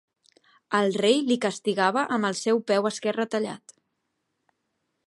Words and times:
El 0.77 0.95
rei 1.01 1.21
li 1.27 1.37
castigava 1.43 2.07
amb 2.17 2.31
el 2.31 2.39
seu 2.41 2.63
peu 2.73 2.91
esquerre 2.93 3.31
tallat. 3.37 3.79